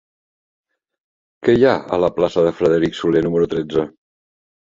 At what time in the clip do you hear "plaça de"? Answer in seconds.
2.15-2.55